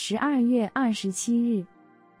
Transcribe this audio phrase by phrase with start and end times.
[0.00, 1.66] 十二月二十七日，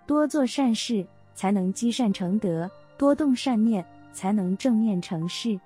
[0.04, 5.58] 多做善事才能积善成德，多动善念才能正念成事。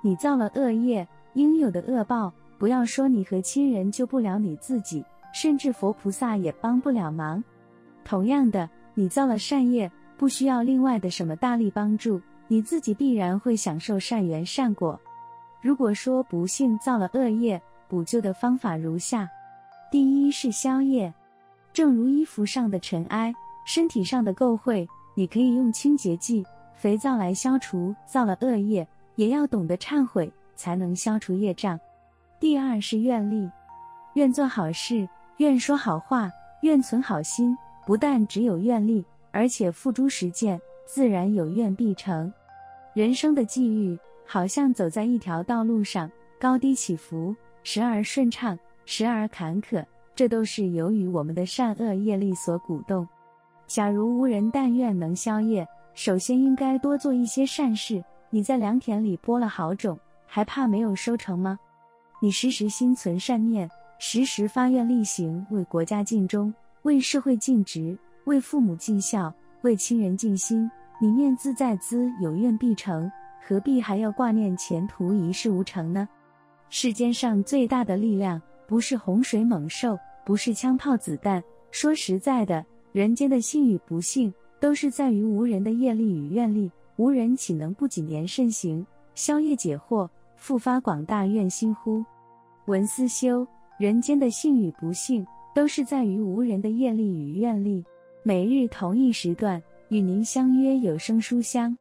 [0.00, 7.42] 你造了恶业，应有的恶报，不要说你和亲人救不了你自己，甚至佛菩萨也帮不了忙。
[8.04, 14.98] 同样的，你造了善业，不需要另外的什么大力帮助，你自己必然会享受善缘善果。
[15.60, 19.28] 如果说不幸造了恶业，补救的方法如下：
[19.90, 21.12] 第一是消业。
[21.78, 23.32] 正如衣服上的尘埃，
[23.64, 27.94] 身体上的垢秽，你可以用清洁剂、肥皂来消除。
[28.04, 31.78] 造了恶业，也要懂得忏悔，才能消除业障。
[32.40, 33.48] 第二是愿力，
[34.14, 36.28] 愿做好事，愿说好话，
[36.62, 37.56] 愿存好心。
[37.86, 42.32] 不但只有愿力，而且付诸实践，自然有愿必成。
[42.92, 49.84] 人生的际遇，好像走在一条道路上，高低起伏，时而顺畅，时而坎坷。
[50.18, 53.06] 这都是由于我们的善恶业力所鼓动。
[53.68, 58.02] 假如无人但愿能消业，首先应该多做一些善事。
[58.28, 61.56] 你在良田里播了好种，还怕没有收成吗？
[62.20, 63.70] 你时时心存善念，
[64.00, 70.68] 时时发愿力行，为国家尽忠，为社会尽职，为父母尽孝，为亲人尽心。
[71.00, 73.08] 你念自在兹，有愿必成，
[73.46, 76.08] 何必还要挂念前途一事无成呢？
[76.70, 79.96] 世间上最大的力量，不是洪水猛兽。
[80.28, 82.62] 不是枪炮子弹，说实在的，
[82.92, 86.70] 人间的幸与不幸，都是在于无人的业力与愿力。
[86.96, 90.06] 无人岂能不谨言慎行，消业解惑，
[90.36, 92.04] 复发广大愿心乎？
[92.66, 93.46] 文思修，
[93.78, 97.82] 人间的幸与不幸，都是在于无人的业力与愿力。
[98.22, 101.78] 每日同一时段，与您相约有声书香。